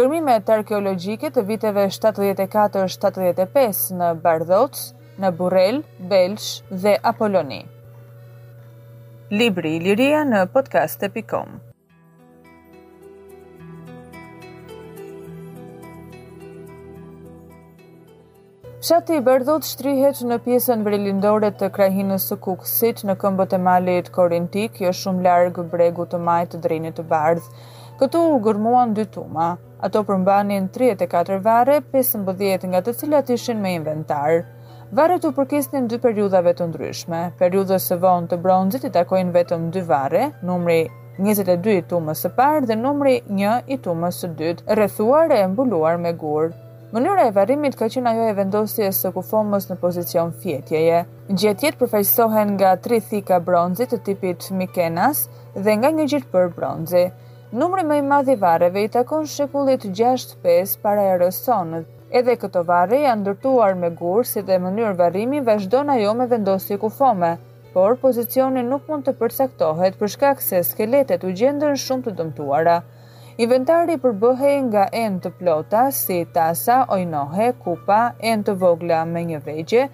Gërmime 0.00 0.36
arkeologjike 0.54 1.28
të 1.38 1.44
viteve 1.50 1.84
74-75 1.98 3.82
në 4.00 4.08
Bardot, 4.24 4.80
në 5.24 5.34
Burrel, 5.42 5.82
Belsh 6.14 6.48
dhe 6.86 6.96
Apoloni. 7.14 7.60
Libri 9.40 9.74
Liria 9.88 10.24
në 10.32 10.46
podcast.com 10.56 11.58
Qati 18.88 19.16
i 19.20 19.20
Berdhut 19.20 19.66
shtrihet 19.68 20.20
në 20.28 20.36
pjesën 20.44 20.80
brelindore 20.84 21.50
të 21.60 21.66
krahinës 21.76 22.24
së 22.30 22.36
Kukësit 22.44 23.00
në 23.08 23.14
këmbët 23.24 23.52
e 23.52 23.58
malit 23.64 24.06
Korintik, 24.14 24.78
jo 24.80 24.92
shumë 25.00 25.24
larg 25.26 25.58
bregut 25.74 26.08
të 26.14 26.20
majtë 26.28 26.54
të 26.54 26.60
drejnit 26.66 26.94
të 26.96 27.02
bardhë. 27.10 27.66
Këtu 28.00 28.22
u 28.32 28.38
gërmuan 28.46 28.94
dy 28.96 29.04
tuma. 29.18 29.48
Ato 29.88 30.00
përmbanin 30.08 30.70
34 30.78 31.36
varre, 31.48 31.76
15 31.92 32.72
nga 32.72 32.80
të 32.88 32.94
cilat 33.02 33.32
ishin 33.36 33.60
me 33.66 33.74
inventar. 33.82 34.38
Varret 35.00 35.26
u 35.30 35.34
përkisnin 35.40 35.90
dy 35.92 35.98
periudhave 36.06 36.54
të 36.62 36.70
ndryshme. 36.70 37.20
Periudhës 37.44 37.90
së 37.92 37.98
vonë 38.06 38.30
të 38.32 38.38
bronzit 38.48 38.86
i 38.88 38.92
takojnë 38.96 39.34
vetëm 39.36 39.68
dy 39.76 39.82
varre, 39.92 40.24
numri 40.40 40.78
22 41.20 41.76
i 41.82 41.88
tumës 41.92 42.24
së 42.24 42.32
parë 42.40 42.64
dhe 42.72 42.80
numri 42.86 43.18
1 43.36 43.68
i 43.78 43.82
tumës 43.88 44.22
së 44.24 44.32
dytë, 44.40 44.64
rrethuar 44.80 45.36
e 45.36 45.42
mbuluar 45.54 46.00
me 46.06 46.14
gur. 46.24 46.48
Mënyra 46.96 47.24
e 47.28 47.32
varrimit 47.36 47.74
ka 47.78 47.84
qenë 47.92 48.08
ajo 48.14 48.22
e 48.30 48.34
vendosjes 48.36 48.98
së 49.04 49.10
kufomës 49.12 49.66
në 49.68 49.74
pozicion 49.82 50.30
fjetjeje. 50.40 51.00
Gjetjet 51.42 51.74
përfaqësohen 51.82 52.54
nga 52.54 52.70
tri 52.86 53.02
thika 53.10 53.36
bronzi 53.44 53.84
të 53.90 53.98
tipit 54.06 54.46
Mikenas 54.60 55.20
dhe 55.66 55.74
nga 55.82 55.90
një 55.98 56.06
gjit 56.14 56.30
për 56.36 56.46
bronzi. 56.54 57.02
Numri 57.62 57.84
më 57.90 57.98
i 58.00 58.06
madh 58.12 58.32
i 58.32 58.38
varreve 58.46 58.86
i 58.86 58.92
takon 58.94 59.28
shekullit 59.34 59.84
6-5 60.00 60.74
para 60.86 61.04
erës 61.12 61.42
sonë. 61.50 61.82
Edhe 62.22 62.38
këto 62.40 62.64
varre 62.72 63.02
janë 63.04 63.20
ndërtuar 63.26 63.76
me 63.82 63.92
gurë 64.02 64.24
si 64.32 64.46
dhe 64.48 64.58
mënyrë 64.64 64.96
varrimi 65.02 65.44
vazhdon 65.50 65.92
ajo 65.98 66.14
me 66.22 66.30
vendosje 66.32 66.80
kufome, 66.86 67.34
por 67.76 68.00
pozicioni 68.06 68.64
nuk 68.72 68.88
mund 68.88 69.04
të 69.10 69.18
përcaktohet 69.20 70.00
për 70.00 70.16
shkak 70.16 70.40
se 70.50 70.64
skeletet 70.72 71.28
u 71.32 71.36
gjendën 71.44 71.76
shumë 71.84 72.08
të 72.08 72.20
dëmtuara. 72.22 72.80
Inventari 73.38 73.94
përbëhej 74.02 74.54
nga 74.68 74.84
en 75.00 75.20
të 75.22 75.30
plota, 75.38 75.82
si 75.94 76.14
tasa, 76.34 76.78
ojnohe, 76.96 77.52
kupa, 77.62 77.98
en 78.30 78.40
të 78.42 78.54
vogla 78.58 79.04
me 79.06 79.20
një 79.28 79.38
vegje, 79.44 79.84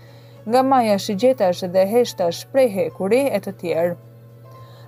nga 0.48 0.62
maja 0.68 0.94
shigjetash 0.96 1.60
dhe 1.74 1.82
heshtash 1.90 2.38
prej 2.54 2.64
hekuri 2.78 3.18
e 3.36 3.40
të 3.44 3.52
tjerë. 3.60 4.00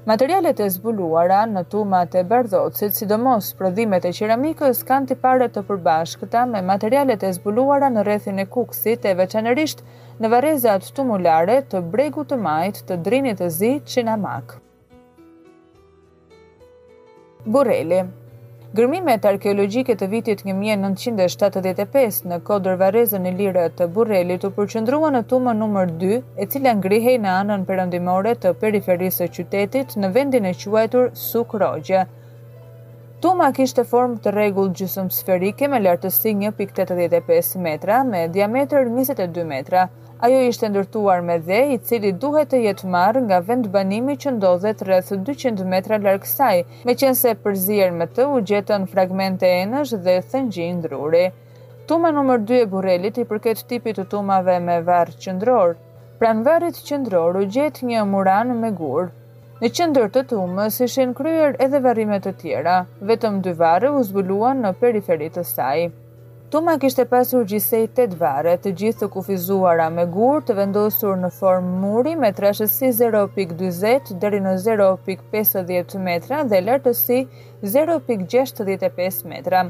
Materialet 0.08 0.62
e 0.66 0.70
zbuluara 0.72 1.42
në 1.52 1.66
tumat 1.74 2.16
e 2.16 2.24
bardhocit, 2.32 2.96
sidomos 2.96 3.52
prodhimet 3.60 4.08
e 4.08 4.14
qeramikës, 4.22 4.80
kanë 4.88 5.10
të 5.12 5.18
pare 5.26 5.50
të 5.52 5.66
përbashkëta 5.68 6.46
me 6.54 6.64
materialet 6.72 7.28
e 7.28 7.34
zbuluara 7.36 7.92
në 7.92 8.06
rrethin 8.08 8.40
e 8.40 8.48
kuksit 8.56 9.04
e 9.04 9.12
veçanërisht 9.20 9.84
në 10.16 10.32
varezat 10.32 10.88
tumulare 10.96 11.60
të 11.72 11.82
bregu 11.92 12.24
të 12.32 12.40
majt 12.48 12.80
të 12.88 12.96
drinit 13.04 13.42
të 13.44 13.52
zi 13.60 13.74
që 13.94 14.06
në 14.10 14.16
makë. 14.28 14.62
Bureli 17.46 18.00
Gërmimet 18.76 19.24
arkeologjike 19.28 19.94
të 20.00 20.06
vitit 20.14 20.40
1975 20.46 22.18
në 22.32 22.38
kodër 22.48 22.74
varezën 22.82 23.28
e 23.30 23.32
lirë 23.38 23.62
të 23.78 23.86
burrelit 23.94 24.44
u 24.48 24.50
përqëndrua 24.58 25.12
në 25.14 25.22
tumë 25.30 25.54
nëmër 25.60 25.94
2, 26.02 26.18
e 26.44 26.48
cila 26.54 26.74
ngrihej 26.82 27.16
në 27.24 27.32
anën 27.36 27.64
përëndimore 27.70 28.34
të 28.44 28.52
periferisë 28.64 29.30
të 29.30 29.32
qytetit 29.38 29.96
në 30.04 30.12
vendin 30.18 30.50
e 30.52 30.54
quajtur 30.66 31.10
Suk 31.28 31.56
Rogja. 31.64 32.04
Tuma 33.24 33.46
kishte 33.56 33.82
formë 33.90 34.18
të 34.24 34.30
rregullt 34.34 34.74
gjysmë 34.78 35.12
sferike 35.18 35.66
me 35.74 35.78
lartësi 35.80 36.32
1.85 36.48 37.54
metra 37.66 38.00
me 38.08 38.18
diametër 38.34 38.90
22 38.96 39.44
metra. 39.52 39.84
Ajo 40.28 40.42
ishte 40.50 40.68
ndërtuar 40.74 41.22
me 41.30 41.38
dhe 41.48 41.60
i 41.72 41.78
cili 41.90 42.10
duhet 42.24 42.50
të 42.52 42.60
jetë 42.66 42.90
marrë 42.96 43.22
nga 43.30 43.38
vend 43.48 43.70
banimi 43.78 44.18
që 44.26 44.34
ndodhet 44.36 44.84
rreth 44.88 45.14
200 45.30 45.64
metra 45.72 46.00
larg 46.08 46.28
saj, 46.34 46.58
meqense 46.90 47.32
përzier 47.46 47.96
me 48.02 48.10
të 48.18 48.28
u 48.36 48.38
gjetën 48.52 48.84
fragmente 48.92 49.48
enësh 49.64 49.96
dhe 50.08 50.18
thëngjin 50.34 50.84
druri. 50.88 51.24
Tuma 51.88 52.12
nr. 52.12 52.40
2 52.52 52.62
e 52.66 52.70
Burrelit 52.74 53.22
i 53.24 53.30
përket 53.32 53.64
tipit 53.72 53.96
të 54.02 54.08
tumave 54.16 54.60
me 54.68 54.78
varr 54.90 55.16
qendror. 55.24 55.78
Pranë 56.20 56.48
varrit 56.50 56.84
qendror 56.92 57.40
u 57.44 57.48
gjet 57.56 57.80
një 57.92 58.10
muran 58.12 58.58
me 58.64 58.76
gurë. 58.82 59.14
Në 59.56 59.68
qendër 59.72 60.10
të 60.12 60.20
Tumës 60.30 60.74
ishin 60.84 61.12
kryer 61.16 61.54
edhe 61.66 61.78
varrime 61.84 62.16
të 62.24 62.32
tjera, 62.40 62.72
vetëm 63.10 63.38
dy 63.46 63.54
varre 63.62 63.88
u 63.96 64.02
zbuluan 64.04 64.58
në 64.64 64.72
periferit 64.82 65.32
të 65.38 65.44
saj. 65.50 65.86
Tuma 66.52 66.74
kishte 66.82 67.06
pasur 67.12 67.46
gjithsej 67.52 67.80
8 67.94 68.18
varre, 68.20 68.52
të 68.66 68.74
gjithë 68.82 69.04
të 69.04 69.08
kufizuara 69.14 69.86
me 69.96 70.04
gur 70.18 70.44
të 70.50 70.58
vendosur 70.60 71.16
në 71.22 71.32
formë 71.38 71.72
muri 71.86 72.12
me 72.26 72.30
trashësi 72.40 72.92
0.40 73.00 74.12
deri 74.26 74.42
në 74.48 74.54
0.50 74.68 75.96
metra 76.10 76.44
dhe 76.52 76.60
lartësi 76.68 77.22
0.65 77.78 79.26
metra. 79.32 79.64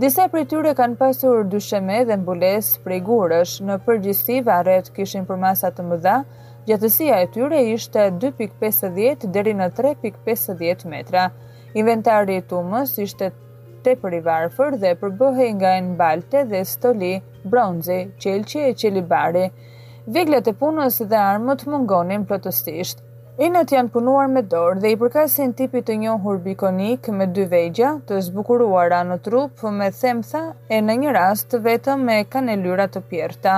Disa 0.00 0.24
prej 0.32 0.46
tyre 0.48 0.70
kanë 0.72 0.96
pasur 0.96 1.42
dysheme 1.52 1.98
dhe 2.08 2.16
mbules 2.16 2.68
prej 2.84 3.00
gurësh, 3.04 3.58
në 3.68 3.74
përgjithësi 3.84 4.38
varret 4.46 4.88
kishin 4.96 5.26
për 5.30 5.36
masat 5.42 5.74
të 5.76 5.84
mëdha. 5.90 6.14
Gjatësia 6.70 7.18
e 7.20 7.26
tyre 7.34 7.58
ishte 7.74 8.06
2.50 8.22 9.26
deri 9.36 9.52
në 9.60 9.66
3.50 9.80 10.86
metra. 10.94 11.26
Inventari 11.82 12.38
i 12.40 12.46
tumës 12.54 12.94
ishte 13.04 13.28
tepër 13.88 14.16
i 14.16 14.22
varfër 14.30 14.78
dhe 14.86 14.94
përbëhej 15.02 15.50
nga 15.60 15.74
enbalte 15.84 16.46
dhe 16.54 16.64
stoli, 16.74 17.12
bronzi, 17.44 18.00
qelqi 18.24 18.64
e 18.70 18.74
qelibari. 18.80 19.44
Veglat 20.08 20.48
e 20.48 20.56
punës 20.64 21.02
dhe 21.12 21.20
armët 21.28 21.68
mungonin 21.68 22.24
plotësisht. 22.32 23.04
Inët 23.40 23.70
janë 23.72 23.88
punuar 23.94 24.26
me 24.30 24.42
dorë 24.52 24.82
dhe 24.82 24.90
i 24.92 24.96
përkasin 25.00 25.52
tipit 25.58 25.86
të 25.88 25.94
njohur 26.02 26.40
bikonik 26.46 27.06
me 27.20 27.24
dy 27.38 27.46
vegja 27.52 27.92
të 28.10 28.18
zbukuruara 28.26 28.98
në 29.10 29.14
trup 29.28 29.62
me 29.78 29.86
themtha 30.00 30.42
e 30.68 30.80
në 30.88 30.96
një 31.04 31.14
rast 31.16 31.56
vetëm 31.68 32.04
me 32.10 32.16
kanelyra 32.34 32.86
të 32.96 33.02
pjerta. 33.12 33.54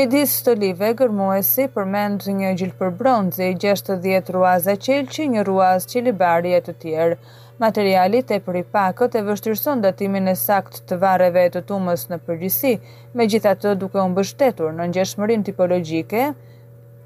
Midis 0.00 0.38
stolive, 0.40 0.88
gërmuesi 1.02 1.66
përmend 1.76 2.24
një 2.40 2.54
gjilë 2.62 2.78
për 2.80 2.94
bronzi, 3.02 3.50
60 3.66 4.32
ruaza 4.38 4.72
qelqi, 4.88 5.28
një 5.34 5.44
ruaz 5.50 5.84
qilibari 5.92 6.56
e 6.56 6.62
të 6.66 6.74
tjerë. 6.86 7.20
Materialit 7.62 8.32
e 8.32 8.40
për 8.48 8.58
i 8.62 8.64
pakët 8.76 9.20
e 9.20 9.24
vështirëson 9.28 9.84
datimin 9.84 10.32
e 10.32 10.36
sakt 10.46 10.80
të 10.88 10.96
vareve 11.04 11.44
të 11.54 11.60
tumës 11.68 12.08
në 12.10 12.22
përgjësi, 12.30 12.72
me 13.20 13.28
gjitha 13.30 13.52
të 13.60 13.76
duke 13.84 14.00
unë 14.08 14.16
bështetur 14.22 14.72
në 14.80 14.88
njëshmërin 14.94 15.44
tipologjike, 15.52 16.26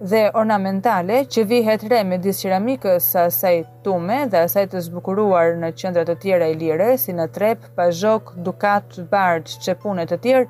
dhe 0.07 0.29
ornamentale 0.39 1.25
që 1.27 1.43
vihet 1.51 1.83
re 1.91 2.03
me 2.07 2.19
disë 2.23 2.47
qeramikës 2.47 3.07
sa 3.15 3.25
saj 3.35 3.65
tume 3.83 4.19
dhe 4.31 4.43
asaj 4.47 4.67
të 4.73 4.83
zbukuruar 4.87 5.57
në 5.59 5.71
qëndrat 5.75 6.07
të 6.13 6.19
tjera 6.23 6.47
i 6.51 6.55
lire, 6.61 6.93
si 6.99 7.13
në 7.19 7.27
trep, 7.35 7.65
pazhok, 7.75 8.31
dukat, 8.47 9.01
bardë, 9.11 9.59
që 9.67 9.75
punet 9.83 10.13
të 10.13 10.21
tjerë, 10.25 10.47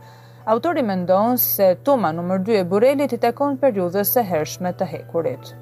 autori 0.52 0.82
mendon 0.84 1.40
se 1.40 1.70
tuma 1.84 2.12
nëmër 2.12 2.44
2 2.44 2.60
e 2.60 2.64
burelit 2.68 3.16
i 3.16 3.20
takon 3.24 3.56
periudhës 3.62 4.12
se 4.18 4.24
hershme 4.28 4.74
të 4.76 4.90
hekurit. 4.92 5.54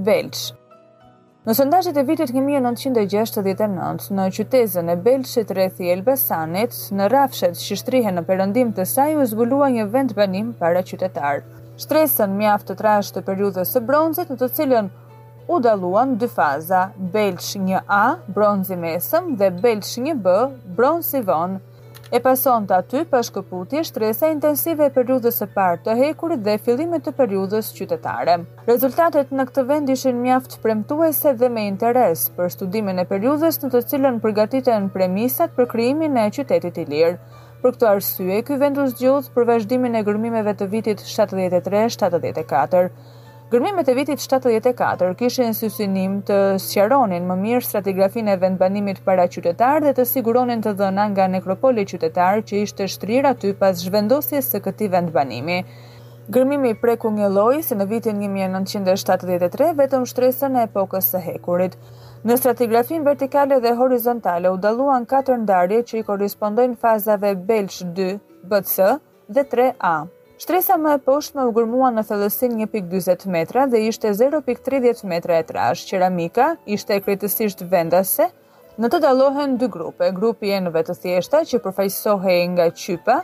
Velç, 0.00 0.46
Në 1.48 1.54
sëndajit 1.56 1.96
e 1.96 2.02
vitit 2.04 2.30
1969, 2.36 4.08
në 4.12 4.24
qytezën 4.36 4.90
e 4.92 4.96
Belqit 5.06 5.52
Rethi 5.56 5.86
Elbasanit, 5.88 6.74
në 6.98 7.06
rafshet 7.14 7.56
që 7.56 7.78
shtrihe 7.80 8.12
në 8.12 8.24
përëndim 8.28 8.74
të 8.76 8.84
saj 8.90 9.14
u 9.16 9.24
zbulua 9.30 9.70
një 9.72 9.86
vend 9.94 10.12
banim 10.18 10.50
para 10.58 10.82
qytetarë. 10.90 11.40
Shtresën 11.80 12.34
mjaft 12.36 12.68
të 12.68 12.76
trasht 12.82 13.16
të 13.16 13.22
periudhës 13.30 13.72
së 13.72 13.80
bronzit 13.88 14.28
në 14.28 14.36
të 14.42 14.50
cilën 14.58 14.92
u 15.48 15.62
daluan 15.64 16.12
dy 16.20 16.28
faza, 16.34 16.82
Belq 17.16 17.48
një 17.70 17.80
A, 17.88 18.04
bronzi 18.36 18.76
mesëm, 18.84 19.32
dhe 19.40 19.48
Belq 19.64 19.88
një 20.08 20.18
B, 20.26 20.36
bronzi 20.76 21.24
vonë, 21.30 21.62
e 22.14 22.18
pason 22.22 22.64
të 22.66 22.74
aty 22.82 23.00
për 23.10 23.22
shkëputi 23.28 23.74
e 23.80 23.82
shtresa 23.86 24.26
intensive 24.34 24.82
e 24.86 24.92
periudhës 24.94 25.36
e 25.44 25.46
partë 25.54 25.82
të 25.86 25.92
hekurit 26.00 26.40
dhe 26.46 26.56
fillimit 26.64 27.02
të 27.06 27.12
periudhës 27.20 27.68
qytetare. 27.76 28.34
Rezultatet 28.70 29.28
në 29.34 29.42
këtë 29.50 29.62
vend 29.68 29.88
ishin 29.94 30.18
mjaft 30.24 30.52
premtuese 30.64 31.30
dhe 31.42 31.48
me 31.56 31.62
interes 31.70 32.20
për 32.38 32.46
studimin 32.56 32.98
e 33.04 33.08
periudhës 33.12 33.56
në 33.62 33.68
të 33.76 33.80
cilën 33.92 34.16
përgatiten 34.26 34.82
premisat 34.96 35.50
për 35.58 35.66
kryimin 35.74 36.14
e 36.24 36.26
qytetit 36.38 36.74
i 36.82 36.84
lirë. 36.90 37.20
Për 37.62 37.70
këtë 37.76 37.86
arsye, 37.94 38.38
ky 38.48 38.54
vend 38.62 38.76
u 38.80 38.82
zgjodh 38.90 39.28
për 39.36 39.44
vazhdimin 39.54 39.94
e 40.00 40.04
gërmimeve 40.06 40.52
të 40.58 40.64
vitit 40.74 40.98
73-74. 41.04 42.86
Gërmimet 43.50 43.88
e 43.88 43.94
vitit 43.96 44.20
74 44.22 45.14
kishin 45.18 45.54
si 45.58 45.66
të 45.72 46.36
sqaronin 46.62 47.24
më 47.30 47.36
mirë 47.40 47.62
stratigrafin 47.66 48.28
e 48.30 48.36
vendbanimit 48.44 49.00
para 49.08 49.24
qytetar 49.26 49.80
dhe 49.82 49.92
të 49.98 50.04
siguronin 50.06 50.62
të 50.62 50.74
dhëna 50.78 51.06
nga 51.16 51.26
nekropoli 51.32 51.82
qytetar 51.92 52.42
që 52.50 52.60
ishte 52.66 52.86
shtrirë 52.94 53.32
aty 53.32 53.50
pas 53.62 53.74
zhvendosjes 53.86 54.52
së 54.54 54.60
këti 54.68 54.88
vendbanimi. 54.92 55.56
Gërmimi 56.36 56.72
preku 56.84 57.10
një 57.16 57.32
loj, 57.34 57.58
si 57.66 57.74
në 57.74 57.88
vitin 57.90 58.22
1973, 58.22 59.72
vetëm 59.82 60.06
shtresën 60.12 60.60
e 60.62 60.68
epokës 60.70 61.10
së 61.16 61.24
hekurit. 61.26 61.74
Në 62.22 62.38
stratigrafin 62.44 63.02
vertikale 63.10 63.58
dhe 63.66 63.74
horizontale 63.82 64.54
u 64.54 64.60
daluan 64.68 65.10
4 65.16 65.42
ndarje 65.42 65.82
që 65.90 65.98
i 65.98 66.06
korrespondojnë 66.12 66.78
fazave 66.86 67.34
Belç 67.50 67.82
2, 67.98 68.12
BC 68.54 68.92
dhe 69.38 69.46
3A. 69.56 69.94
Shtresa 70.40 70.76
më 70.80 70.92
e 70.96 70.98
poshtme 71.04 71.42
u 71.44 71.50
gërmua 71.56 71.88
në 71.92 72.02
thellësin 72.10 72.52
1.40 72.66 73.26
metra 73.32 73.66
dhe 73.72 73.80
ishte 73.88 74.08
0.30 74.20 75.02
metra 75.10 75.34
e 75.36 75.44
trash. 75.50 75.82
Qeramika 75.90 76.46
ishte 76.76 76.96
kritisisht 77.04 77.60
vendase. 77.74 78.30
Në 78.80 78.88
të 78.94 79.00
dalohen 79.04 79.58
dy 79.60 79.68
grupe, 79.74 80.08
grupi 80.20 80.54
e 80.56 80.62
në 80.64 80.72
vetë 80.78 80.96
thjeshta 81.02 81.40
që 81.50 81.58
e 82.32 82.46
nga 82.54 82.66
qypa, 82.82 83.16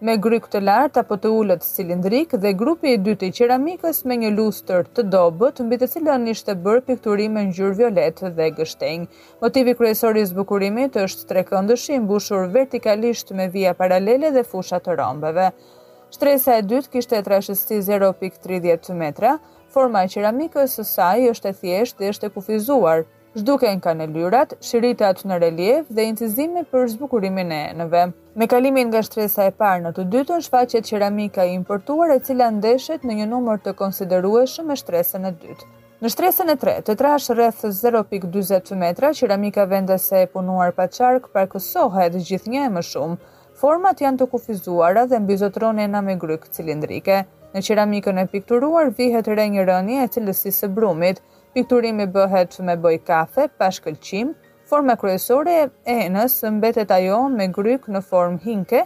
me 0.00 0.16
gryk 0.24 0.46
të 0.50 0.60
lartë 0.66 1.00
apo 1.04 1.14
të 1.22 1.28
ullët 1.38 1.62
cilindrik 1.68 2.34
dhe 2.42 2.52
grupi 2.64 2.88
e 2.94 2.98
dyti 3.06 3.30
qeramikës 3.38 4.02
me 4.10 4.14
një 4.24 4.30
lustër 4.36 4.82
të 4.96 5.02
dobët, 5.14 5.62
mbi 5.68 5.76
të 5.78 5.86
cilën 5.94 6.26
ishte 6.34 6.52
bërë 6.66 6.84
pikturime 6.90 7.40
në 7.46 7.54
gjurë 7.56 7.78
violet 7.84 8.18
dhe 8.36 8.50
gështeng. 8.58 9.06
Motivi 9.46 9.76
kryesori 9.78 10.26
i 10.26 10.26
zbukurimit 10.34 10.98
është 11.06 11.30
trekëndësh 11.30 11.86
i 11.94 12.02
mbushur 12.02 12.50
vertikalisht 12.58 13.30
me 13.30 13.46
vija 13.54 13.78
paralele 13.82 14.34
dhe 14.38 14.42
fusha 14.50 14.82
të 14.82 14.98
rombeve. 15.04 15.48
Shtresa 16.14 16.54
e 16.60 16.62
dytë 16.62 16.90
kishte 16.92 17.18
trashësi 17.26 17.80
0.30 17.82 18.94
metra, 18.94 19.32
forma 19.74 20.04
e 20.06 20.10
qeramikës 20.12 20.76
së 20.78 20.84
saj 20.86 21.24
është 21.32 21.50
e 21.50 21.54
thjeshtë 21.62 22.02
dhe 22.04 22.10
është 22.12 22.28
e 22.28 22.32
kufizuar. 22.36 23.00
Zhduken 23.34 23.80
kanelyrat, 23.82 24.52
shiritat 24.62 25.24
në 25.26 25.40
relief 25.42 25.88
dhe 25.96 26.04
incizimi 26.12 26.62
për 26.70 26.86
zbukurimin 26.92 27.50
e 27.50 27.58
enëve. 27.72 28.04
Me 28.38 28.46
kalimin 28.52 28.92
nga 28.92 29.02
shtresa 29.02 29.48
e 29.50 29.56
parë 29.58 29.88
në 29.88 29.92
të 29.96 30.04
dytën, 30.14 30.44
shfaqet 30.46 30.86
qeramika 30.92 31.48
i 31.50 31.56
importuar 31.56 32.14
e 32.14 32.20
cila 32.28 32.52
ndeshet 32.60 33.02
në 33.02 33.18
një 33.24 33.30
numër 33.34 33.64
të 33.64 33.74
konsiderueshëm 33.82 34.70
me 34.70 34.78
shtresën 34.78 35.26
e 35.26 35.34
dytë. 35.42 35.68
Në 35.98 36.14
shtresën 36.14 36.54
e 36.54 36.60
tretë, 36.62 36.86
të 36.92 36.98
trash 37.02 37.26
rreth 37.34 37.66
0.40 37.74 38.78
metra, 38.86 39.10
qeramika 39.18 39.66
vendese 39.74 40.22
e 40.22 40.30
punuar 40.30 40.70
pa 40.78 40.86
çark 40.86 41.30
një 41.34 42.28
gjithnjë 42.30 42.70
më 42.78 42.90
shumë. 42.94 43.18
Format 43.58 44.00
janë 44.02 44.18
të 44.18 44.26
kufizuara 44.32 45.04
dhe 45.10 45.20
mbizotron 45.22 45.78
nga 45.92 46.00
me 46.02 46.16
gryk 46.18 46.48
cilindrike. 46.56 47.18
Në 47.54 47.60
qeramikën 47.62 48.16
e 48.18 48.24
pikturuar 48.32 48.88
vihet 48.98 49.28
re 49.30 49.44
një 49.52 49.66
rënje 49.68 50.00
e 50.02 50.08
cilësisë 50.16 50.52
së 50.64 50.68
brumit. 50.78 51.20
Pikturimi 51.54 52.08
bëhet 52.16 52.58
me 52.66 52.74
boj 52.86 52.96
kafe, 53.10 53.46
pashkëllqim. 53.60 54.32
shkëlqim. 54.32 54.32
Forma 54.70 54.96
kryesore 54.98 55.54
e 55.86 55.96
enës 56.08 56.40
mbetet 56.56 56.90
ajo 56.96 57.20
me 57.36 57.46
gryk 57.54 57.86
në 57.86 58.00
formë 58.08 58.40
hinke, 58.48 58.80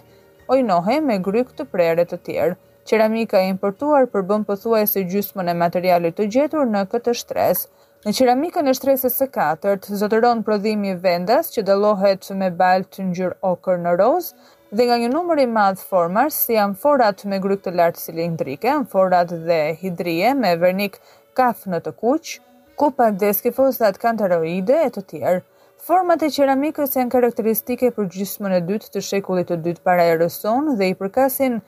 ojnohe 0.52 1.00
me 1.00 1.16
gryk 1.18 1.54
të 1.56 1.64
prere 1.72 2.04
të 2.04 2.18
tjerë. 2.28 2.58
Qeramika 2.88 3.40
e 3.40 3.48
importuar 3.48 4.04
përbën 4.12 4.44
pëthuaj 4.50 4.84
se 4.92 5.00
gjysmën 5.08 5.48
e 5.48 5.54
materialit 5.64 6.16
të 6.20 6.28
gjetur 6.36 6.66
në 6.68 6.84
këtë 6.92 7.14
shtres. 7.22 7.64
Në 8.04 8.12
qeramikën 8.18 8.68
e 8.70 8.74
shtresës 8.78 9.16
së 9.18 9.30
katërt, 9.34 9.88
zotëron 10.00 10.42
prodhimi 10.44 10.92
vendas 10.94 11.50
që 11.56 11.64
dëlohet 11.72 12.30
me 12.42 12.50
baltë 12.60 12.92
të 12.96 13.08
njërë 13.10 13.36
okër 13.54 13.82
në 13.84 13.96
rozë, 14.00 14.36
dhe 14.72 14.84
nga 14.86 14.96
një 15.00 15.08
numër 15.12 15.38
i 15.42 15.46
madh 15.50 15.80
formash, 15.90 16.36
si 16.46 16.56
amforat 16.60 17.24
me 17.24 17.38
gryk 17.44 17.62
të 17.64 17.72
lartë 17.78 18.02
cilindrike, 18.04 18.68
amforat 18.72 19.30
dhe 19.48 19.60
hidrie 19.80 20.34
me 20.36 20.50
vernik 20.60 20.98
kaf 21.38 21.64
në 21.72 21.80
të 21.86 21.94
kuq, 22.02 22.34
kupa 22.80 23.08
deskifos 23.22 23.80
dhe 23.80 23.88
atë 23.88 24.02
kanteroide 24.02 24.76
e 24.84 24.90
të 24.96 25.04
tjerë. 25.12 25.44
Format 25.88 26.22
e 26.26 26.28
qeramikës 26.34 26.98
janë 26.98 27.12
karakteristike 27.16 27.92
për 27.96 28.10
gjysmën 28.16 28.56
e 28.56 28.60
dytë 28.68 28.92
të 28.96 29.02
shekullit 29.08 29.48
të 29.52 29.60
dytë 29.64 29.84
para 29.88 30.04
erës 30.12 30.36
sonë 30.42 30.76
dhe 30.80 30.88
i 30.92 30.96
përkasin 31.00 31.60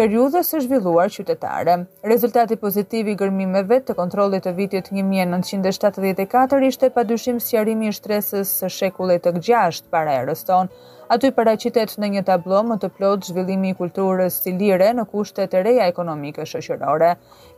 periudhës 0.00 0.48
së 0.52 0.60
zhvilluar 0.64 1.10
qytetare. 1.12 1.72
Rezultati 2.12 2.56
pozitiv 2.62 3.08
i 3.12 3.16
gërmimeve 3.22 3.80
të 3.88 3.96
kontrollit 3.98 4.46
të 4.46 4.54
vitit 4.60 4.86
1974 5.00 6.62
ishte 6.70 6.88
padyshim 6.96 7.36
sqarimi 7.44 7.90
i 7.90 7.96
shtresës 7.98 8.54
së 8.62 8.70
shekullit 8.78 9.26
të 9.26 9.34
6 9.50 9.90
para 9.92 10.14
erës 10.22 10.46
ton. 10.48 10.72
Aty 11.14 11.32
paraqitet 11.36 11.96
në 12.00 12.08
një 12.14 12.22
tablo 12.30 12.62
më 12.70 12.76
të 12.82 12.90
plot 12.96 13.24
zhvillimi 13.28 13.72
i 13.72 13.76
kulturës 13.78 14.36
si 14.44 14.52
lire 14.60 14.88
në 14.96 15.04
kushtet 15.12 15.56
e 15.58 15.62
reja 15.68 15.88
ekonomike 15.92 16.46
shoqërore. 16.48 17.10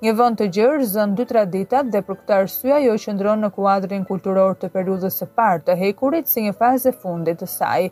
Një 0.03 0.15
vend 0.21 0.41
të 0.43 0.49
gjerë 0.57 0.89
zën 0.97 1.13
dy 1.21 1.29
traditat 1.35 1.91
dhe 1.95 2.01
për 2.07 2.23
këtë 2.25 2.39
arsye 2.41 2.75
ajo 2.81 2.99
qëndron 3.05 3.45
në 3.47 3.53
kuadrin 3.59 4.09
kulturor 4.13 4.57
të 4.63 4.73
periudhës 4.77 5.21
së 5.23 5.31
parë 5.39 5.63
të 5.71 5.79
hekurit 5.85 6.27
si 6.33 6.47
një 6.49 6.57
fazë 6.63 6.97
fundit 7.05 7.45
të 7.45 7.51
saj. 7.59 7.91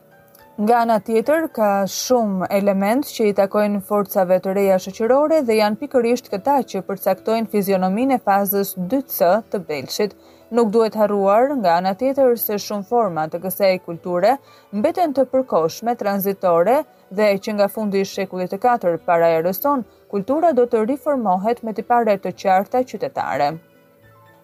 Nga 0.60 0.76
ana 0.76 0.96
tjetër 1.00 1.46
ka 1.56 1.66
shumë 1.88 2.50
elementë 2.52 3.08
që 3.10 3.26
i 3.30 3.34
takojnë 3.36 3.78
forcave 3.90 4.36
të 4.44 4.52
reja 4.58 4.74
shoqërore 4.86 5.38
dhe 5.48 5.54
janë 5.56 5.78
pikërisht 5.84 6.26
këta 6.34 6.56
që 6.72 6.82
përcaktojnë 6.84 7.48
fizionomin 7.54 8.12
e 8.12 8.18
fazës 8.26 8.74
2c 8.92 9.30
të 9.54 9.60
Belshit. 9.70 10.12
Nuk 10.58 10.68
duhet 10.74 10.98
harruar 11.00 11.54
nga 11.62 11.78
ana 11.78 11.94
tjetër 12.02 12.36
se 12.44 12.58
shumë 12.66 12.88
forma 12.92 13.24
të 13.32 13.40
kësaj 13.46 13.72
kulture 13.86 14.34
mbeten 14.82 15.16
të 15.16 15.24
përkohshme 15.32 15.96
tranzitore 16.04 16.76
dhe 17.08 17.30
që 17.46 17.56
nga 17.56 17.70
fundi 17.78 18.04
i 18.04 18.10
shekullit 18.12 18.52
të 18.52 18.60
4 18.66 19.00
para 19.08 19.32
erës 19.40 19.64
son, 19.64 19.88
kultura 20.12 20.52
do 20.60 20.68
të 20.68 20.84
riformohet 20.92 21.64
me 21.64 21.76
tipare 21.80 22.20
të 22.20 22.36
qarta 22.44 22.84
qytetare. 22.92 23.52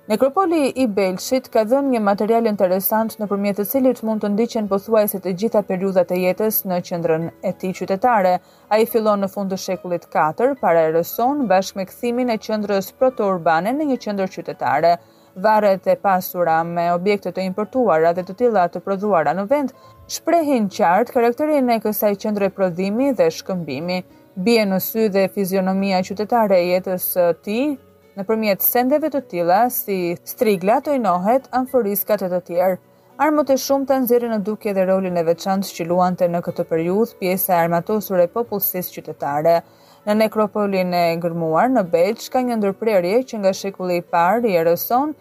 Nekropoli 0.07 0.69
i 0.79 0.85
Belshit 0.89 1.49
ka 1.51 1.65
dhënë 1.67 1.91
një 1.97 1.99
material 2.07 2.47
interesant 2.47 3.17
në 3.19 3.27
përmjet 3.27 3.57
të 3.59 3.65
cilit 3.67 4.03
mund 4.07 4.21
të 4.23 4.29
ndiqen 4.37 4.69
pëthuajse 4.71 5.19
të 5.25 5.33
gjitha 5.43 5.63
periudat 5.67 6.13
e 6.15 6.19
jetës 6.23 6.61
në 6.71 6.77
qëndrën 6.87 7.25
e 7.49 7.51
ti 7.63 7.73
qytetare. 7.75 8.37
A 8.71 8.79
i 8.79 8.87
fillon 8.87 9.25
në 9.25 9.27
fund 9.33 9.51
të 9.51 9.57
shekullit 9.59 10.05
4, 10.15 10.53
para 10.63 10.85
e 10.87 10.93
rëson, 10.95 11.41
bashk 11.51 11.75
me 11.81 11.89
këthimin 11.91 12.31
e 12.31 12.37
qëndrës 12.45 12.93
proto-urbane 13.01 13.73
në 13.81 13.89
një 13.91 13.97
qëndrë 14.07 14.31
qytetare. 14.37 14.93
Vare 15.43 15.73
e 15.75 15.97
pasura 16.07 16.61
me 16.65 16.85
objekte 16.95 17.33
të 17.35 17.43
importuara 17.51 18.13
dhe 18.17 18.23
të 18.31 18.37
tila 18.45 18.69
të 18.71 18.85
prodhuara 18.87 19.35
në 19.35 19.49
vend, 19.51 19.75
shprehin 20.07 20.71
qartë 20.77 21.13
karakterin 21.19 21.75
e 21.75 21.81
kësaj 21.83 22.13
qëndrë 22.23 22.53
prodhimi 22.61 23.11
dhe 23.19 23.27
shkëmbimi. 23.41 23.99
Bie 24.47 24.69
në 24.71 24.79
sy 24.87 25.09
dhe 25.11 25.27
fizionomia 25.35 25.99
qytetare 26.07 26.61
e 26.63 26.71
jetës 26.77 27.11
të 27.17 27.33
ti, 27.47 27.61
Në 28.17 28.25
përmjet 28.25 28.63
sendeve 28.65 29.09
të 29.13 29.21
tila, 29.33 29.57
si 29.69 29.97
strigla 30.29 30.79
të 30.81 30.95
inohet, 30.97 31.51
anforiskat 31.59 32.23
e 32.25 32.31
të 32.33 32.39
tjerë. 32.47 32.77
Armët 33.25 33.51
e 33.53 33.57
shumë 33.61 33.85
të 33.91 33.99
nëzirë 34.05 34.31
në 34.31 34.39
duke 34.47 34.73
dhe 34.77 34.87
rolin 34.89 35.19
e 35.21 35.25
veçantë 35.27 35.73
që 35.77 35.85
luante 35.91 36.29
në 36.33 36.41
këtë 36.47 36.65
periudhë 36.71 37.19
pjesë 37.21 37.53
e 37.53 37.57
armatosur 37.65 38.23
e 38.25 38.27
popullësis 38.33 38.89
qytetare. 38.95 39.53
Në 40.09 40.17
nekropolin 40.23 40.97
e 40.97 41.05
ngërmuar 41.19 41.69
në 41.75 41.85
Beq 41.93 42.25
ka 42.33 42.41
një 42.49 42.57
ndërprerje 42.63 43.21
që 43.33 43.43
nga 43.43 43.53
shekulli 43.61 44.01
i 44.01 44.07
parë 44.17 44.49
i 44.49 44.57
erëson 44.63 45.13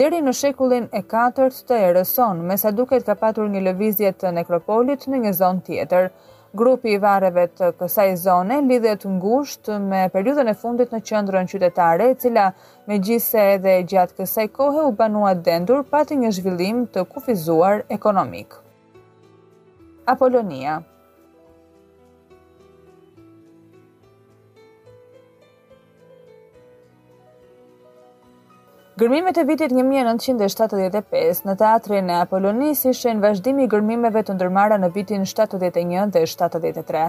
deri 0.00 0.22
në 0.24 0.32
shekullin 0.40 0.88
e 0.88 1.04
4 1.12 1.50
të 1.68 1.82
erëson, 1.90 2.40
me 2.48 2.56
sa 2.64 2.72
duket 2.80 3.04
ka 3.10 3.18
patur 3.26 3.52
një 3.52 3.64
lëvizje 3.68 4.14
të 4.24 4.32
nekropolit 4.40 5.04
në 5.12 5.22
një 5.26 5.36
zonë 5.42 5.64
tjetër. 5.68 6.10
Grupi 6.56 6.88
i 6.96 6.98
vareve 7.02 7.42
të 7.52 7.68
kësaj 7.76 8.06
zone 8.24 8.56
lidhet 8.68 9.04
ngusht 9.08 9.68
me 9.88 10.04
periudhën 10.14 10.48
e 10.48 10.54
fundit 10.62 10.94
në 10.96 11.00
qendrën 11.10 11.50
qytetare, 11.52 12.06
e 12.08 12.16
cila 12.22 12.46
megjithse 12.92 13.42
edhe 13.56 13.74
gjatë 13.92 14.20
kësaj 14.22 14.46
kohe 14.60 14.86
u 14.88 14.94
banua 15.02 15.34
dendur 15.50 15.84
pati 15.92 16.16
një 16.24 16.32
zhvillim 16.40 16.80
të 16.96 17.04
kufizuar 17.12 17.84
ekonomik. 18.00 18.54
Apolonia 20.14 20.80
Gërmimet 28.98 29.36
e 29.38 29.44
vitit 29.46 29.70
1975 29.70 31.44
në 31.46 31.52
teatrin 31.60 32.08
e 32.10 32.14
Apollonis 32.24 32.80
ishen 32.90 33.20
vazhdimi 33.22 33.68
gërmimeve 33.70 34.24
të 34.26 34.34
ndërmara 34.34 34.78
në 34.82 34.88
vitin 34.96 35.22
71 35.28 36.10
dhe 36.14 36.24
73. 36.32 37.04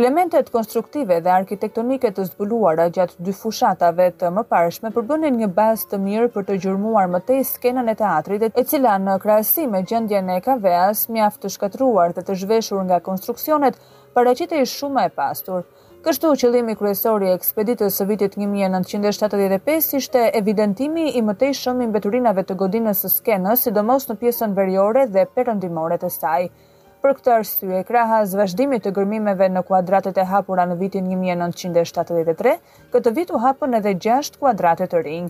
Elementet 0.00 0.48
konstruktive 0.54 1.18
dhe 1.26 1.34
arkitektonike 1.34 2.14
të 2.16 2.24
zbuluara 2.30 2.86
gjatë 2.96 3.26
dy 3.28 3.34
fushatave 3.42 4.06
të 4.22 4.30
më 4.38 4.44
parshme 4.54 4.94
përbënin 4.96 5.36
një 5.42 5.50
bazë 5.60 5.90
të 5.90 6.00
mirë 6.06 6.30
për 6.38 6.46
të 6.48 6.56
gjurmuar 6.64 7.10
më 7.16 7.20
tej 7.28 7.44
skenën 7.50 7.92
e 7.92 7.96
teatrit, 8.00 8.46
e 8.48 8.64
cila 8.70 8.94
në 9.08 9.18
krahasim 9.26 9.74
me 9.76 9.82
gjendjen 9.90 10.30
e 10.38 10.40
kaveas, 10.48 11.04
mjaft 11.12 11.42
të 11.44 11.52
shkatruar 11.58 12.16
dhe 12.16 12.24
të 12.24 12.40
zhveshur 12.44 12.88
nga 12.88 13.02
konstruksionet, 13.10 13.76
paraqitej 14.16 14.64
shumë 14.78 15.10
e 15.10 15.12
pastur. 15.20 15.66
Kështu 16.08 16.28
qëllimi 16.40 16.72
kryesor 16.80 17.20
i 17.20 17.28
ekspeditës 17.36 17.96
së 18.00 18.04
vitit 18.08 18.36
1975 18.40 19.88
ishte 19.98 20.20
evidentimi 20.38 21.02
i 21.18 21.20
mëtej 21.26 21.50
shumë 21.58 21.88
mbeturinave 21.90 22.44
të 22.48 22.54
godinës 22.62 23.02
së 23.04 23.08
skenës, 23.14 23.64
sidomos 23.66 24.06
në 24.08 24.14
pjesën 24.22 24.54
veriore 24.56 25.02
dhe 25.12 25.26
perëndimore 25.36 25.98
të 26.00 26.08
saj. 26.14 26.38
Për 27.02 27.14
këtë 27.18 27.34
arsye, 27.34 27.82
kraha 27.90 28.22
zvashdimit 28.32 28.86
të 28.86 28.94
gërmimeve 29.00 29.50
në 29.52 29.62
kuadratet 29.68 30.16
e 30.16 30.24
hapura 30.30 30.64
në 30.72 30.78
vitin 30.86 31.10
1973, 31.12 32.54
këtë 32.96 33.12
vit 33.20 33.28
u 33.36 33.42
hapën 33.44 33.76
edhe 33.82 33.92
6 34.08 34.40
kuadratet 34.40 34.94
të 34.96 35.02
rinj. 35.10 35.28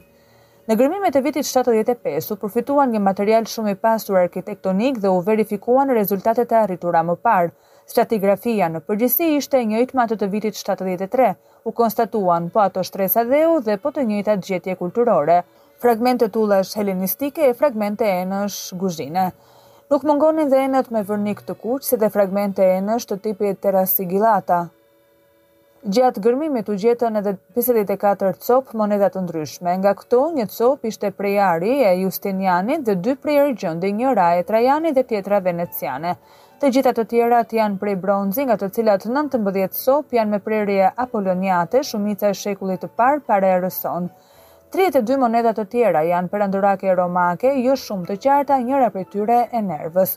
Në 0.71 0.77
gërmimet 0.79 1.19
e 1.19 1.25
vitit 1.27 1.49
75 1.51 2.35
u 2.37 2.39
përfituan 2.45 2.95
një 2.95 3.03
material 3.11 3.51
shumë 3.51 3.75
i 3.75 3.81
pasur 3.89 4.21
arkitektonik 4.23 5.03
dhe 5.03 5.11
u 5.11 5.19
verifikuan 5.31 5.91
rezultatet 5.99 6.55
e 6.55 6.59
arritura 6.61 7.03
më 7.11 7.19
parë, 7.27 7.57
Stratigrafia 7.89 8.67
në 8.69 8.83
përgjësi 8.85 9.27
ishte 9.39 9.57
e 9.57 9.67
njëjtë 9.69 9.97
matë 9.99 10.17
të 10.21 10.27
vitit 10.33 10.59
73, 10.59 11.29
u 11.65 11.71
konstatuan 11.79 12.51
po 12.53 12.61
ato 12.61 12.83
shtresa 12.85 13.23
dhe 13.31 13.39
u 13.53 13.61
dhe 13.69 13.77
po 13.85 13.93
të 13.97 14.03
njëjta 14.11 14.35
atë 14.37 14.49
gjetje 14.51 14.75
kulturore. 14.81 15.37
Fragmente 15.85 16.27
tullash 16.35 16.67
është 16.69 16.81
helenistike 16.83 17.47
e 17.49 17.55
fragmente 17.63 18.09
enësh 18.17 18.43
është 18.67 18.79
guzhine. 18.83 19.25
Nuk 19.93 20.05
mungonin 20.11 20.51
dhe 20.53 20.61
enët 20.67 20.91
me 20.97 21.01
vërnik 21.13 21.41
të 21.49 21.55
kuqë, 21.63 21.87
se 21.89 21.99
dhe 22.03 22.11
fragmente 22.19 22.67
enësh 22.75 23.01
është 23.07 23.17
të 23.17 23.25
tipi 23.29 23.53
terasigilata. 23.63 24.59
Gjatë 25.97 26.21
gërmimi 26.27 26.61
të 26.69 26.75
gjetën 26.85 27.17
edhe 27.23 27.33
54 27.57 28.37
copë 28.49 28.77
monedat 28.83 29.15
të 29.17 29.23
ndryshme. 29.25 29.77
Nga 29.81 29.95
këto, 30.03 30.21
një 30.41 30.47
copë 30.59 30.93
ishte 30.93 31.13
prejari 31.23 31.79
e 31.89 31.95
Justinianit 32.05 32.85
dhe 32.91 32.99
dy 33.09 33.17
prejari 33.25 33.57
gjëndi 33.65 33.95
një 34.03 34.13
raje 34.21 34.45
Trajani 34.53 34.93
dhe 35.01 35.07
tjetra 35.15 35.41
Veneciane. 35.49 36.15
Të 36.59 36.69
gjitha 36.75 36.91
të 36.91 37.03
tjerat 37.11 37.53
janë 37.55 37.77
prej 37.83 37.93
bronzi, 38.03 38.43
nga 38.49 38.57
të 38.59 38.67
cilat 38.77 39.05
19 39.07 39.75
sop 39.81 40.15
janë 40.17 40.33
me 40.35 40.39
prerje 40.43 40.89
apoloniate, 41.05 41.85
shumica 41.87 42.33
e 42.33 42.39
shekullit 42.41 42.81
të 42.83 42.89
parë 42.99 43.21
para 43.29 43.53
erës 43.61 43.77
sonë. 43.85 44.09
32 44.75 45.19
monedat 45.25 45.55
të 45.61 45.65
tjera 45.75 46.03
janë 46.09 46.31
perandorake 46.33 46.91
e 46.91 46.97
romake, 46.99 47.53
jo 47.67 47.77
shumë 47.85 48.09
të 48.11 48.17
qarta 48.27 48.59
njëra 48.65 48.89
për 48.97 49.07
tyre 49.15 49.37
e 49.59 49.63
nervës. 49.69 50.17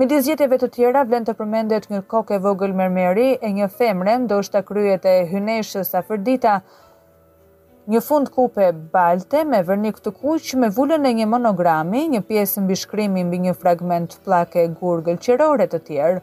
Me 0.00 0.08
dizjetjeve 0.08 0.56
të 0.62 0.70
tjera 0.78 1.04
vlen 1.10 1.28
të 1.28 1.34
përmendet 1.42 1.90
një 1.92 2.00
kokë 2.14 2.40
vogël 2.48 2.72
mermeri 2.80 3.28
e 3.36 3.52
një 3.58 3.68
femre, 3.76 4.16
ndoshta 4.24 4.64
kryet 4.70 5.04
e 5.04 5.14
hyneshës 5.34 5.92
Afrodita, 6.00 6.62
një 7.90 8.00
fund 8.06 8.28
kupe 8.30 8.68
balte 8.92 9.40
me 9.44 9.58
vërnik 9.66 9.96
të 10.04 10.12
kuq 10.14 10.52
me 10.62 10.68
vullën 10.74 11.06
e 11.08 11.12
një 11.20 11.26
monogrami, 11.30 12.04
një 12.14 12.20
pjesë 12.28 12.60
në 12.62 12.68
bishkrimi 12.70 13.24
mbi 13.26 13.38
një 13.48 13.54
fragment 13.58 14.14
plake 14.22 14.68
gurgël 14.78 15.18
qërore 15.18 15.66
të 15.68 15.80
tjerë. 15.88 16.20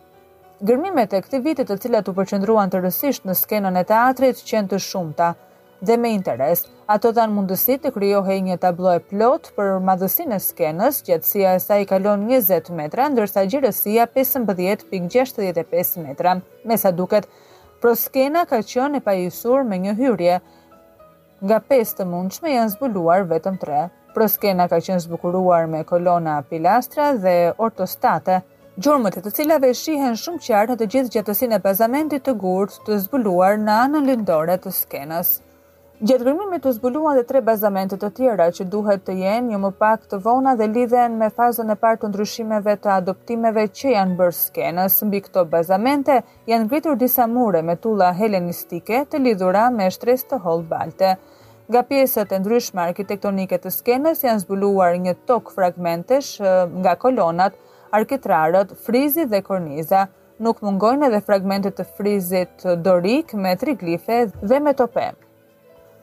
Gërmimet 0.63 1.13
e 1.16 1.20
këti 1.24 1.39
vitit 1.44 1.68
të 1.72 1.78
cilat 1.84 2.08
u 2.12 2.16
përqendruan 2.16 2.72
të 2.72 2.80
rësisht 2.84 3.28
në 3.28 3.36
skenën 3.42 3.80
e 3.80 3.84
teatrit 3.88 4.39
qenë 4.50 4.72
të 4.74 4.80
shumta 4.84 5.34
dhe 5.80 5.96
me 6.00 6.12
interes. 6.16 6.63
Ato 6.92 7.12
anë 7.13 7.32
mundësi 7.36 7.75
të 7.84 7.92
kryohe 7.96 8.39
një 8.44 8.56
tablo 8.63 8.92
e 8.96 9.00
plot 9.08 9.51
për 9.56 9.78
madhësin 9.88 10.32
e 10.36 10.39
skenës, 10.44 11.00
gjatësia 11.08 11.54
e 11.56 11.62
sa 11.63 11.78
i 11.80 11.88
kalon 11.88 12.24
20 12.28 12.72
metra, 12.75 13.08
ndërsa 13.12 13.44
gjirësia 13.51 14.08
15.65 14.16 16.04
metra. 16.04 16.36
Me 16.68 16.75
sa 16.78 16.92
duket, 16.92 17.28
proskena 17.84 18.44
ka 18.46 18.60
qënë 18.63 19.00
e 19.00 19.06
pajisur 19.06 19.63
me 19.63 19.80
një 19.80 19.96
hyrje, 20.01 20.39
nga 21.46 21.60
5 21.72 21.93
të 21.98 22.05
mundshme 22.12 22.53
janë 22.53 22.72
zbuluar 22.75 23.24
vetëm 23.31 23.58
3. 23.63 23.81
Proskena 24.15 24.65
ka 24.72 24.79
qenë 24.88 25.03
zbukuruar 25.05 25.67
me 25.72 25.84
kolona 25.91 26.34
pilastra 26.50 27.12
dhe 27.25 27.36
ortostate, 27.67 28.41
gjurmët 28.79 29.19
e 29.19 29.24
të 29.25 29.34
cilave 29.39 29.72
shihen 29.84 30.17
shumë 30.25 30.41
qartë 30.48 30.75
në 30.75 30.79
të 30.84 30.89
gjithë 30.96 31.15
gjatësinë 31.15 31.60
e 31.60 31.63
bazamentit 31.69 32.25
të 32.27 32.36
gurt 32.46 32.79
të 32.88 33.00
zbuluar 33.05 33.62
në 33.67 33.79
anën 33.86 34.12
lindore 34.12 34.58
të 34.65 34.75
skenës. 34.81 35.38
Gjatë 36.00 36.24
grimimit 36.24 36.63
u 36.63 36.72
zbuluan 36.72 37.18
dhe 37.18 37.25
tre 37.27 37.39
bazamentet 37.44 38.00
të 38.00 38.10
tjera 38.15 38.46
që 38.56 38.65
duhet 38.72 39.01
të 39.03 39.15
jenë 39.20 39.50
një 39.51 39.58
më 39.63 39.72
pak 39.84 40.06
të 40.13 40.20
vona 40.27 40.53
dhe 40.56 40.70
lidhen 40.72 41.18
me 41.20 41.27
fazën 41.36 41.74
e 41.75 41.75
partë 41.82 42.06
të 42.06 42.10
ndryshimeve 42.13 42.75
të 42.79 42.91
adoptimeve 42.94 43.65
që 43.79 43.91
janë 43.98 44.15
bërë 44.22 44.38
skenës. 44.38 44.96
Mbi 45.10 45.20
këto 45.27 45.44
bazamente 45.56 46.15
janë 46.53 46.70
gritur 46.72 46.96
disa 47.01 47.25
mure 47.34 47.62
me 47.72 47.75
tulla 47.84 48.13
helenistike 48.22 49.01
të 49.12 49.22
lidhura 49.25 49.65
me 49.75 49.89
shtres 49.98 50.24
të 50.32 50.39
holë 50.48 50.68
balte. 50.72 51.12
Nga 51.68 51.84
pjesët 51.91 52.32
e 52.32 52.39
ndryshme 52.46 52.86
arkitektonike 52.88 53.60
të 53.68 53.75
skenës 53.82 54.24
janë 54.29 54.46
zbuluar 54.48 54.96
një 55.03 55.18
tok 55.27 55.51
fragmentesh 55.60 56.32
nga 56.79 56.96
kolonat, 57.08 57.60
arkitrarët, 58.00 58.72
frizi 58.88 59.27
dhe 59.36 59.44
korniza. 59.51 60.08
Nuk 60.39 60.63
mungojnë 60.63 61.12
edhe 61.12 61.22
fragmentet 61.27 61.75
të 61.82 61.89
frizit 62.00 62.70
dorik 62.88 63.34
me 63.36 63.58
triglife 63.65 64.27
dhe 64.39 64.63
me 64.63 64.72
topemë. 64.84 65.25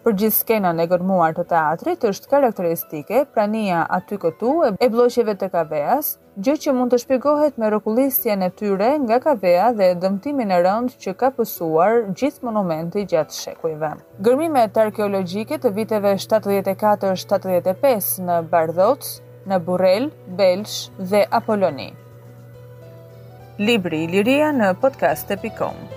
Për 0.07 0.15
gjithë 0.23 0.35
skenën 0.39 0.79
e 0.79 0.85
gërmuar 0.87 1.33
të 1.35 1.43
teatrit 1.51 2.05
është 2.07 2.31
karakteristike 2.31 3.25
prania 3.37 3.81
aty 3.97 4.15
këtu 4.23 4.53
e 4.79 4.89
bloqeve 4.93 5.35
të 5.41 5.49
kaveas, 5.51 6.13
gjë 6.47 6.55
që 6.65 6.75
mund 6.77 6.95
të 6.95 7.01
shpjegohet 7.03 7.59
me 7.59 7.67
rrokullisjen 7.73 8.45
e 8.47 8.51
tyre 8.61 8.93
nga 9.03 9.19
kavea 9.25 9.73
dhe 9.81 9.89
dëmtimin 10.05 10.55
e 10.55 10.61
rënd 10.69 10.95
që 11.03 11.17
ka 11.25 11.33
pësuar 11.41 12.05
gjithë 12.23 12.47
monumenti 12.47 13.03
gjatë 13.15 13.41
shekujve. 13.41 13.91
Gërmimet 14.29 14.79
arkeologjike 14.85 15.59
të 15.67 15.75
viteve 15.81 16.15
74-75 16.29 18.13
në 18.31 18.39
Bardhoc, 18.55 19.11
në 19.51 19.59
Burrel, 19.67 20.13
Belsh 20.39 20.79
dhe 21.03 21.27
Apoloni. 21.41 21.91
Libri 23.59 24.07
Liria 24.15 24.55
në 24.63 24.77
podcast.com. 24.87 25.96